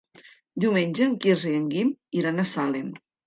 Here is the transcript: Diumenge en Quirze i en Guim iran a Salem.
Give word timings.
Diumenge 0.63 1.03
en 1.09 1.13
Quirze 1.25 1.51
i 1.53 1.59
en 1.59 1.69
Guim 1.75 1.93
iran 2.23 2.39
a 2.39 2.47
Salem. 2.55 2.89